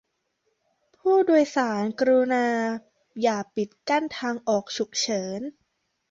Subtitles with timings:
[0.97, 2.47] ผู้โดยสารกรุณา
[3.21, 5.41] อย่าปิดกั้นทางออกฉุกเฉิน